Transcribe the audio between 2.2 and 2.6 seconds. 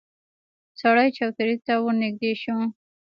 شو.